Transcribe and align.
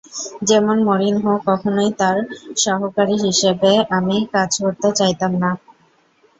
যেমন 0.43 0.77
মরিনহো, 0.87 1.33
কখনোই 1.47 1.91
তার 1.99 2.17
সহকারী 2.57 3.15
হিসেবে 3.25 3.71
আমি 3.97 4.17
কাজ 4.33 4.51
করতে 4.63 4.87
চাইতাম 4.99 5.31
না। 5.43 5.51